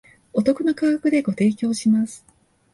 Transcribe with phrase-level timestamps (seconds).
[0.33, 2.25] お得な価格でご提供します